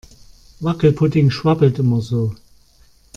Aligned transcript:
Wackelpudding 0.61 1.29
schwabbelt 1.29 1.77
immer 1.77 2.01
so. 2.01 2.33